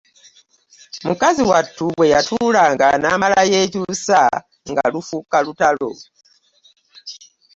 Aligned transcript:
Mukazi 1.07 1.41
wattu 1.51 1.85
bwe 1.95 2.05
yatuulanga 2.13 2.87
n'amala 3.01 3.39
yeekyusa 3.51 4.19
nga 4.71 4.83
lufuuka 4.93 5.37
lutalo. 5.45 5.89